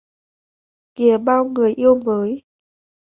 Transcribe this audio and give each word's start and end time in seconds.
-Kìa 0.95 1.17
bao 1.17 1.45
người 1.45 1.73
yêu 1.73 1.99
mới 2.05 2.41